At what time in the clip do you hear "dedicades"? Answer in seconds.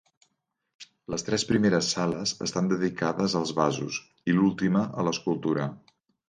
2.71-3.37